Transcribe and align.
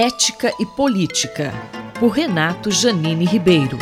Ética 0.00 0.54
e 0.60 0.64
Política, 0.64 1.52
por 1.98 2.10
Renato 2.10 2.70
Janine 2.70 3.24
Ribeiro. 3.24 3.76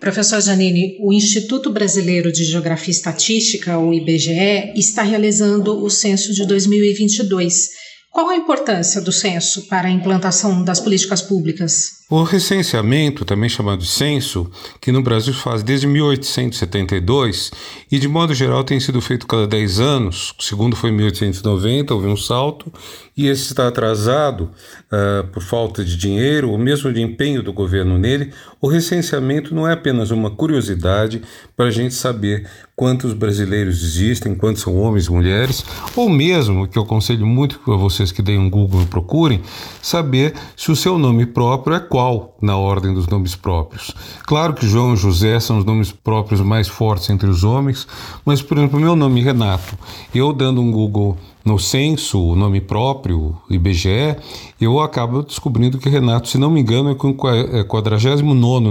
Professor 0.00 0.40
Janine, 0.40 0.96
o 0.98 1.12
Instituto 1.12 1.70
Brasileiro 1.70 2.32
de 2.32 2.42
Geografia 2.42 2.88
e 2.88 2.96
Estatística, 2.96 3.78
o 3.78 3.92
IBGE, 3.92 4.72
está 4.76 5.02
realizando 5.02 5.84
o 5.84 5.90
censo 5.90 6.32
de 6.32 6.46
2022. 6.46 7.68
Qual 8.10 8.30
a 8.30 8.36
importância 8.36 8.98
do 8.98 9.12
censo 9.12 9.68
para 9.68 9.88
a 9.88 9.90
implantação 9.90 10.64
das 10.64 10.80
políticas 10.80 11.20
públicas? 11.20 12.05
O 12.08 12.22
recenseamento, 12.22 13.24
também 13.24 13.48
chamado 13.48 13.80
de 13.80 13.88
censo, 13.88 14.48
que 14.80 14.92
no 14.92 15.02
Brasil 15.02 15.34
faz 15.34 15.64
desde 15.64 15.88
1872 15.88 17.50
e 17.90 17.98
de 17.98 18.06
modo 18.06 18.32
geral 18.32 18.62
tem 18.62 18.78
sido 18.78 19.00
feito 19.00 19.26
cada 19.26 19.44
10 19.44 19.80
anos, 19.80 20.32
o 20.38 20.42
segundo 20.44 20.76
foi 20.76 20.90
em 20.90 20.92
1890, 20.92 21.92
houve 21.92 22.06
um 22.06 22.16
salto, 22.16 22.72
e 23.16 23.26
esse 23.26 23.44
está 23.44 23.66
atrasado 23.66 24.50
uh, 24.92 25.26
por 25.32 25.42
falta 25.42 25.84
de 25.84 25.96
dinheiro 25.96 26.50
ou 26.50 26.58
mesmo 26.58 26.92
de 26.92 27.00
empenho 27.02 27.42
do 27.42 27.52
governo 27.52 27.98
nele. 27.98 28.32
O 28.60 28.68
recenseamento 28.68 29.52
não 29.52 29.66
é 29.66 29.72
apenas 29.72 30.10
uma 30.12 30.30
curiosidade 30.30 31.22
para 31.56 31.66
a 31.66 31.70
gente 31.70 31.94
saber 31.94 32.46
quantos 32.76 33.14
brasileiros 33.14 33.82
existem, 33.82 34.34
quantos 34.34 34.60
são 34.60 34.76
homens 34.76 35.06
e 35.06 35.10
mulheres, 35.10 35.64
ou 35.96 36.10
mesmo, 36.10 36.68
que 36.68 36.78
eu 36.78 36.82
aconselho 36.82 37.26
muito 37.26 37.58
a 37.72 37.76
vocês 37.76 38.12
que 38.12 38.20
deem 38.20 38.38
um 38.38 38.50
Google 38.50 38.82
e 38.82 38.86
procurem, 38.86 39.40
saber 39.80 40.34
se 40.54 40.70
o 40.70 40.76
seu 40.76 40.98
nome 40.98 41.24
próprio 41.24 41.74
é 41.74 41.80
qual 41.96 42.36
na 42.42 42.58
ordem 42.58 42.92
dos 42.92 43.06
nomes 43.06 43.34
próprios. 43.34 43.94
Claro 44.26 44.52
que 44.52 44.68
João 44.68 44.92
e 44.92 44.98
José 44.98 45.40
são 45.40 45.56
os 45.56 45.64
nomes 45.64 45.90
próprios 45.90 46.42
mais 46.42 46.68
fortes 46.68 47.08
entre 47.08 47.26
os 47.26 47.42
homens, 47.42 47.88
mas, 48.22 48.42
por 48.42 48.58
exemplo, 48.58 48.78
meu 48.78 48.94
nome 48.94 49.22
Renato, 49.22 49.78
eu 50.14 50.30
dando 50.30 50.60
um 50.60 50.70
Google 50.70 51.16
no 51.46 51.60
censo, 51.60 52.20
o 52.20 52.34
nome 52.34 52.60
próprio, 52.60 53.36
IBGE, 53.48 54.16
eu 54.60 54.80
acabo 54.80 55.22
descobrindo 55.22 55.78
que 55.78 55.88
Renato, 55.88 56.28
se 56.28 56.36
não 56.38 56.50
me 56.50 56.60
engano, 56.60 56.90
é 56.90 56.94
com 56.96 57.14
49 57.14 58.22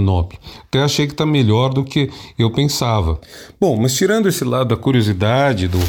nome. 0.02 0.38
Até 0.68 0.84
achei 0.84 1.08
que 1.08 1.14
está 1.14 1.26
melhor 1.26 1.74
do 1.74 1.86
que 1.86 2.10
eu 2.38 2.52
pensava. 2.52 3.18
Bom, 3.60 3.80
mas 3.82 3.96
tirando 3.96 4.28
esse 4.28 4.44
lado 4.44 4.68
da 4.68 4.76
curiosidade, 4.76 5.70
do, 5.70 5.80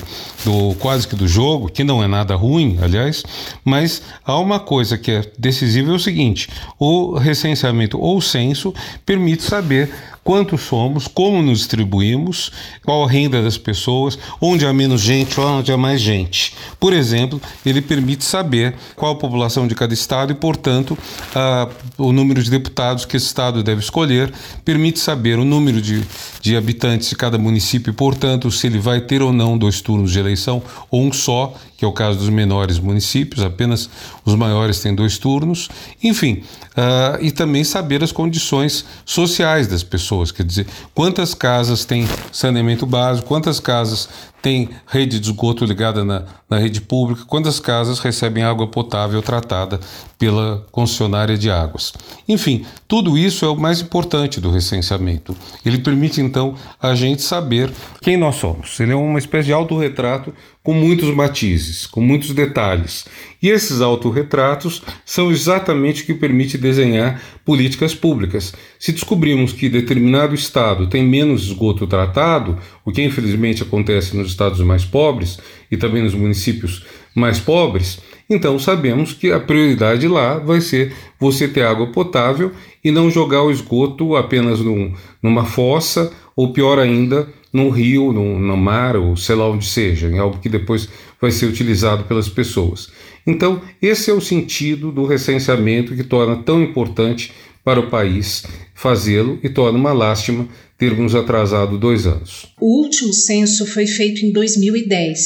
do 0.45 0.77
quase 0.77 1.09
que 1.09 1.17
do 1.17 1.27
jogo, 1.27 1.69
que 1.69 1.83
não 1.83 2.01
é 2.01 2.07
nada 2.07 2.37
ruim, 2.37 2.79
aliás, 2.81 3.25
mas 3.65 4.03
há 4.25 4.39
uma 4.39 4.61
coisa 4.61 4.97
que 4.97 5.11
é 5.11 5.33
decisiva: 5.37 5.91
é 5.91 5.95
o 5.95 5.99
seguinte: 5.99 6.49
o 6.79 7.19
recenseamento 7.19 7.99
ou 7.99 8.21
censo 8.21 8.73
permite 9.05 9.43
saber 9.43 9.91
quantos 10.27 10.63
somos, 10.63 11.07
como 11.07 11.41
nos 11.41 11.61
distribuímos, 11.61 12.51
qual 12.85 13.05
a 13.05 13.09
renda 13.09 13.41
das 13.41 13.57
pessoas, 13.57 14.19
onde 14.41 14.67
há 14.67 14.73
menos 14.73 15.01
gente 15.01 15.41
onde 15.41 15.71
há 15.71 15.77
mais 15.77 16.01
gente. 16.01 16.53
Por 16.81 16.93
exemplo, 16.93 17.41
ele 17.65 17.81
permite 17.81 18.25
saber 18.25 18.75
qual 18.97 19.13
a 19.13 19.15
população 19.15 19.69
de 19.69 19.75
cada 19.77 19.95
estado 19.95 20.33
e, 20.33 20.35
portanto, 20.35 20.99
a, 21.33 21.69
o 21.97 22.13
número 22.13 22.43
de 22.43 22.51
deputados 22.51 23.05
que 23.05 23.17
esse 23.17 23.27
estado 23.27 23.63
deve 23.63 23.81
escolher, 23.81 24.33
permite 24.65 24.99
saber 24.99 25.39
o 25.39 25.45
número 25.45 25.81
de, 25.81 26.03
de 26.41 26.57
habitantes 26.57 27.09
de 27.09 27.15
cada 27.15 27.39
município 27.39 27.93
e, 27.93 27.95
portanto, 27.95 28.51
se 28.51 28.67
ele 28.67 28.81
vai 28.81 29.01
ter 29.01 29.23
ou 29.23 29.33
não 29.33 29.57
dois 29.57 29.81
turnos 29.81 30.11
de 30.11 30.19
eleição 30.19 30.61
ou 30.91 31.05
um 31.05 31.13
só, 31.13 31.55
que 31.77 31.85
é 31.85 31.89
o 31.89 31.93
caso 31.93 32.19
dos 32.19 32.31
menores 32.31 32.81
municípios, 32.81 33.45
apenas 33.45 33.89
os 34.25 34.35
maiores 34.35 34.81
têm 34.81 34.93
dois 34.93 35.19
turnos. 35.19 35.69
Enfim, 36.03 36.43
uh, 36.77 37.19
e 37.21 37.31
também 37.31 37.65
saber 37.65 38.05
as 38.05 38.13
condições 38.13 38.85
sociais 39.05 39.67
das 39.67 39.83
pessoas, 39.83 40.31
quer 40.31 40.45
dizer, 40.45 40.67
quantas 40.95 41.35
casas 41.35 41.85
têm 41.85 42.07
saneamento 42.31 42.87
básico, 42.87 43.27
quantas 43.27 43.59
casas 43.59 44.09
tem 44.47 44.69
rede 44.87 45.19
de 45.19 45.27
esgoto 45.27 45.65
ligada 45.65 46.05
na, 46.05 46.23
na 46.49 46.57
rede 46.57 46.81
pública, 46.81 47.25
quantas 47.27 47.59
casas 47.59 47.99
recebem 47.99 48.45
água 48.45 48.69
potável 48.69 49.21
tratada 49.21 49.81
pela 50.17 50.65
concessionária 50.71 51.37
de 51.37 51.51
águas. 51.51 51.93
Enfim, 52.29 52.65
tudo 52.87 53.19
isso 53.19 53.45
é 53.45 53.49
o 53.49 53.57
mais 53.57 53.81
importante 53.81 54.41
do 54.41 54.53
recenseamento. 54.53 55.37
Ele 55.65 55.79
permite 55.79 56.21
então 56.21 56.55
a 56.81 56.95
gente 56.95 57.23
saber 57.23 57.73
quem 58.01 58.17
nós 58.17 58.37
somos. 58.37 58.79
Ele 58.79 58.93
é 58.93 58.97
uma 58.97 59.19
espécie 59.19 59.47
de 59.47 59.53
autorretrato 59.53 60.33
com 60.67 60.73
muitos 60.73 61.15
matizes, 61.15 61.87
com 61.87 62.01
muitos 62.01 62.31
detalhes. 62.31 63.07
E 63.41 63.49
esses 63.49 63.81
autorretratos 63.81 64.83
são 65.05 65.31
exatamente 65.31 66.03
o 66.03 66.07
que 66.07 66.15
permite 66.15 66.59
desenhar 66.59 67.23
políticas 67.45 67.95
públicas. 67.95 68.53
Se 68.77 68.91
descobrimos 68.91 69.53
que 69.53 69.69
determinado 69.69 70.35
estado 70.35 70.89
tem 70.89 71.05
menos 71.05 71.45
esgoto 71.45 71.87
tratado, 71.87 72.59
o 72.85 72.91
que 72.91 73.01
infelizmente 73.01 73.63
acontece 73.63 74.17
nos 74.17 74.27
estados 74.37 74.61
mais 74.61 74.85
pobres 74.85 75.39
e 75.71 75.77
também 75.77 76.03
nos 76.03 76.15
municípios 76.15 76.85
mais 77.15 77.39
pobres, 77.39 77.99
então 78.29 78.59
sabemos 78.59 79.13
que 79.13 79.31
a 79.31 79.41
prioridade 79.41 80.07
lá 80.09 80.39
vai 80.39 80.61
ser 80.61 80.93
você 81.19 81.47
ter 81.47 81.63
água 81.63 81.87
potável 81.87 82.53
e 82.85 82.91
não 82.91 83.11
jogar 83.11 83.43
o 83.43 83.51
esgoto 83.51 84.17
apenas 84.17 84.61
num, 84.61 84.93
numa 85.23 85.45
fossa 85.45 86.13
ou 86.35 86.53
pior 86.53 86.79
ainda, 86.79 87.29
num 87.53 87.71
rio, 87.71 88.13
num, 88.13 88.39
no 88.39 88.57
mar 88.57 88.97
ou 88.97 89.17
sei 89.17 89.37
lá 89.37 89.49
onde 89.49 89.65
seja, 89.65 90.09
em 90.09 90.19
algo 90.19 90.39
que 90.39 90.49
depois 90.49 90.89
vai 91.21 91.31
ser 91.31 91.47
utilizado 91.47 92.05
pelas 92.05 92.29
pessoas. 92.29 92.91
Então, 93.27 93.61
esse 93.81 94.11
é 94.11 94.15
o 94.15 94.21
sentido 94.21 94.93
do 94.93 95.07
recenseamento 95.07 95.95
que 95.95 96.05
torna 96.05 96.37
tão 96.37 96.63
importante 96.63 97.33
para 97.67 97.81
o 97.81 97.91
país 97.91 98.45
fazê-lo 98.77 99.41
e 99.43 99.49
torna 99.49 99.77
uma 99.77 99.93
lástima 99.93 100.47
termos 100.79 101.17
atrasado 101.17 101.77
dois 101.77 102.07
anos. 102.07 102.55
O 102.61 102.85
último 102.85 103.13
censo 103.13 103.67
foi 103.67 103.89
feito 103.89 104.25
em 104.25 104.31
2010. 104.31 105.19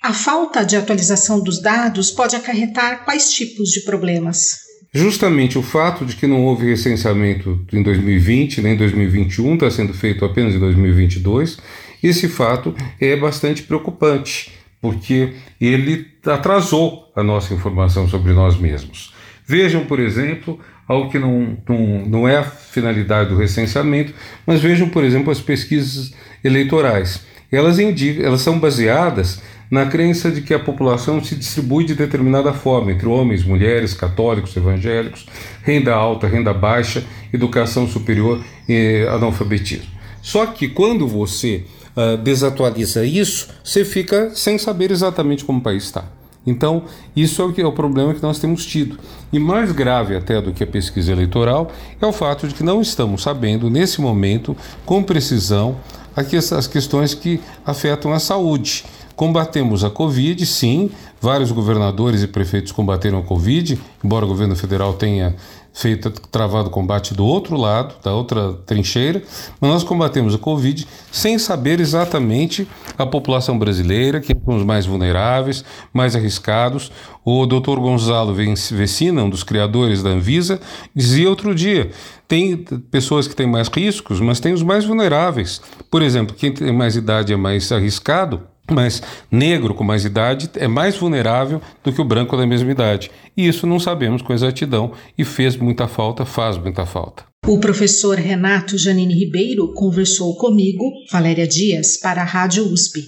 A 0.00 0.12
falta 0.12 0.64
de 0.64 0.76
atualização 0.76 1.42
dos 1.42 1.60
dados 1.60 2.12
pode 2.12 2.36
acarretar 2.36 3.04
quais 3.04 3.32
tipos 3.32 3.70
de 3.70 3.80
problemas? 3.80 4.58
Justamente 4.94 5.58
o 5.58 5.62
fato 5.62 6.06
de 6.06 6.14
que 6.14 6.26
não 6.28 6.44
houve 6.44 6.68
recenseamento 6.68 7.66
em 7.72 7.82
2020 7.82 8.60
nem 8.60 8.74
em 8.74 8.76
2021, 8.76 9.54
está 9.54 9.68
sendo 9.68 9.92
feito 9.92 10.24
apenas 10.24 10.54
em 10.54 10.60
2022, 10.60 11.58
esse 12.00 12.28
fato 12.28 12.76
é 13.00 13.16
bastante 13.16 13.64
preocupante, 13.64 14.52
porque 14.80 15.32
ele 15.60 16.06
atrasou 16.24 17.10
a 17.16 17.24
nossa 17.24 17.52
informação 17.52 18.08
sobre 18.08 18.32
nós 18.32 18.56
mesmos. 18.56 19.12
Vejam, 19.44 19.84
por 19.84 19.98
exemplo, 19.98 20.60
algo 20.88 21.10
que 21.10 21.18
não, 21.18 21.56
não, 21.68 21.78
não 22.06 22.28
é 22.28 22.36
a 22.36 22.44
finalidade 22.44 23.30
do 23.30 23.36
recenseamento, 23.36 24.12
mas 24.46 24.60
vejam, 24.60 24.88
por 24.88 25.04
exemplo, 25.04 25.30
as 25.30 25.40
pesquisas 25.40 26.12
eleitorais. 26.42 27.22
Elas, 27.50 27.78
indicam, 27.78 28.24
elas 28.24 28.40
são 28.40 28.58
baseadas 28.58 29.42
na 29.70 29.86
crença 29.86 30.30
de 30.30 30.42
que 30.42 30.52
a 30.52 30.58
população 30.58 31.22
se 31.24 31.34
distribui 31.34 31.84
de 31.84 31.94
determinada 31.94 32.52
forma 32.52 32.92
entre 32.92 33.06
homens, 33.06 33.42
mulheres, 33.42 33.94
católicos, 33.94 34.54
evangélicos, 34.54 35.26
renda 35.62 35.94
alta, 35.94 36.26
renda 36.26 36.52
baixa, 36.52 37.02
educação 37.32 37.88
superior 37.88 38.44
e 38.68 39.06
analfabetismo. 39.08 39.90
Só 40.20 40.44
que 40.46 40.68
quando 40.68 41.08
você 41.08 41.64
uh, 41.96 42.18
desatualiza 42.18 43.04
isso, 43.04 43.48
você 43.64 43.84
fica 43.84 44.30
sem 44.34 44.58
saber 44.58 44.90
exatamente 44.90 45.44
como 45.44 45.58
o 45.58 45.62
país 45.62 45.84
está. 45.84 46.04
Então, 46.46 46.84
isso 47.14 47.40
é 47.40 47.44
o, 47.44 47.52
que, 47.52 47.60
é 47.60 47.66
o 47.66 47.72
problema 47.72 48.12
que 48.12 48.22
nós 48.22 48.38
temos 48.38 48.66
tido. 48.66 48.98
E 49.32 49.38
mais 49.38 49.70
grave 49.72 50.16
até 50.16 50.40
do 50.40 50.52
que 50.52 50.64
a 50.64 50.66
pesquisa 50.66 51.12
eleitoral 51.12 51.70
é 52.00 52.06
o 52.06 52.12
fato 52.12 52.48
de 52.48 52.54
que 52.54 52.64
não 52.64 52.80
estamos 52.80 53.22
sabendo, 53.22 53.70
nesse 53.70 54.00
momento, 54.00 54.56
com 54.84 55.02
precisão, 55.02 55.76
as 56.14 56.66
questões 56.66 57.14
que 57.14 57.40
afetam 57.64 58.12
a 58.12 58.18
saúde. 58.18 58.84
Combatemos 59.16 59.84
a 59.84 59.90
Covid, 59.90 60.44
sim, 60.46 60.90
vários 61.20 61.52
governadores 61.52 62.22
e 62.22 62.26
prefeitos 62.26 62.72
combateram 62.72 63.18
a 63.18 63.22
Covid, 63.22 63.78
embora 64.02 64.24
o 64.24 64.28
governo 64.28 64.56
federal 64.56 64.94
tenha 64.94 65.36
feito, 65.72 66.10
travado 66.10 66.68
o 66.68 66.70
combate 66.70 67.14
do 67.14 67.24
outro 67.24 67.56
lado, 67.56 67.94
da 68.02 68.12
outra 68.12 68.52
trincheira, 68.66 69.22
mas 69.60 69.70
nós 69.70 69.84
combatemos 69.84 70.34
a 70.34 70.38
Covid 70.38 70.86
sem 71.10 71.38
saber 71.38 71.80
exatamente 71.80 72.68
a 72.98 73.06
população 73.06 73.58
brasileira, 73.58 74.20
que 74.20 74.36
são 74.44 74.56
os 74.56 74.64
mais 74.64 74.84
vulneráveis, 74.84 75.64
mais 75.92 76.14
arriscados. 76.14 76.92
O 77.24 77.46
doutor 77.46 77.78
Gonzalo 77.80 78.34
Vecina, 78.34 79.22
um 79.22 79.30
dos 79.30 79.42
criadores 79.42 80.02
da 80.02 80.10
Anvisa, 80.10 80.60
dizia 80.94 81.30
outro 81.30 81.54
dia: 81.54 81.90
tem 82.28 82.56
pessoas 82.90 83.26
que 83.26 83.34
têm 83.34 83.46
mais 83.46 83.68
riscos, 83.68 84.20
mas 84.20 84.40
tem 84.40 84.52
os 84.52 84.62
mais 84.62 84.84
vulneráveis. 84.84 85.60
Por 85.90 86.02
exemplo, 86.02 86.34
quem 86.36 86.52
tem 86.52 86.72
mais 86.72 86.96
idade 86.96 87.32
é 87.32 87.36
mais 87.36 87.70
arriscado, 87.72 88.42
mas 88.70 89.02
negro 89.30 89.74
com 89.74 89.84
mais 89.84 90.04
idade 90.04 90.50
é 90.54 90.68
mais 90.68 90.96
vulnerável 90.96 91.60
do 91.82 91.92
que 91.92 92.00
o 92.00 92.04
branco 92.04 92.36
da 92.36 92.46
mesma 92.46 92.70
idade. 92.70 93.10
E 93.36 93.46
isso 93.46 93.66
não 93.66 93.78
sabemos 93.78 94.22
com 94.22 94.32
exatidão 94.32 94.92
e 95.16 95.24
fez 95.24 95.56
muita 95.56 95.88
falta, 95.88 96.24
faz 96.24 96.56
muita 96.56 96.86
falta. 96.86 97.24
O 97.46 97.58
professor 97.58 98.16
Renato 98.16 98.78
Janine 98.78 99.14
Ribeiro 99.14 99.72
conversou 99.74 100.36
comigo, 100.36 100.84
Valéria 101.10 101.46
Dias, 101.46 101.96
para 101.96 102.22
a 102.22 102.24
Rádio 102.24 102.64
USP. 102.64 103.02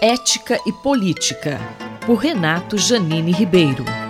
Ética 0.00 0.60
e 0.66 0.72
Política, 0.72 1.58
por 2.04 2.16
Renato 2.16 2.76
Janine 2.76 3.32
Ribeiro. 3.32 4.05